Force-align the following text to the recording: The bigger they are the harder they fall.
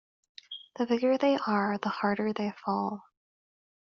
The 0.79 0.87
bigger 0.87 1.15
they 1.19 1.37
are 1.45 1.77
the 1.77 1.89
harder 1.89 2.33
they 2.33 2.53
fall. 2.65 3.03